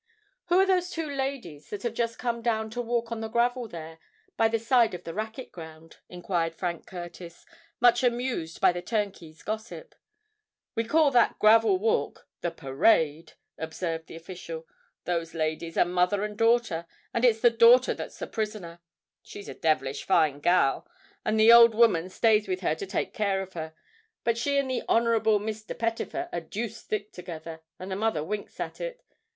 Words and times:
"Who 0.45 0.59
are 0.59 0.65
those 0.65 0.89
two 0.89 1.05
ladies 1.07 1.69
that 1.69 1.83
have 1.83 1.93
just 1.93 2.17
come 2.17 2.41
down 2.41 2.71
to 2.71 2.81
walk 2.81 3.11
on 3.11 3.21
the 3.21 3.27
gravel 3.27 3.67
there, 3.67 3.99
by 4.35 4.47
the 4.47 4.57
side 4.57 4.95
of 4.95 5.03
the 5.03 5.13
racquet 5.13 5.51
ground?" 5.51 5.97
enquired 6.09 6.55
Frank 6.55 6.87
Curtis, 6.87 7.45
much 7.79 8.01
amused 8.03 8.59
by 8.59 8.71
the 8.71 8.81
turnkey's 8.81 9.43
gossip. 9.43 9.93
"We 10.73 10.85
call 10.85 11.11
that 11.11 11.37
gravel 11.37 11.77
walk 11.77 12.27
the 12.41 12.49
parade," 12.49 13.33
observed 13.59 14.07
the 14.07 14.15
official. 14.15 14.65
"Those 15.05 15.35
ladies 15.35 15.77
are 15.77 15.85
mother 15.85 16.23
and 16.23 16.35
daughter; 16.35 16.87
and 17.13 17.23
it's 17.23 17.41
the 17.41 17.51
daughter 17.51 17.93
that's 17.93 18.19
a 18.23 18.25
prisoner. 18.25 18.79
She's 19.21 19.49
a 19.49 19.53
devilish 19.53 20.03
fine 20.03 20.39
gal; 20.39 20.87
and 21.23 21.39
the 21.39 21.53
old 21.53 21.75
woman 21.75 22.09
stays 22.09 22.47
with 22.47 22.61
her 22.61 22.73
to 22.73 22.87
take 22.87 23.13
care 23.13 23.39
of 23.43 23.53
her. 23.53 23.75
But 24.23 24.39
she 24.39 24.57
and 24.57 24.67
the 24.67 24.81
Honourable 24.89 25.39
Mr. 25.39 25.77
Pettifer 25.77 26.27
are 26.33 26.41
deuced 26.41 26.87
thick 26.87 27.11
together; 27.11 27.61
and 27.77 27.91
the 27.91 27.95
mother 27.95 28.23
winks 28.23 28.59
at 28.59 28.81
it. 28.81 29.03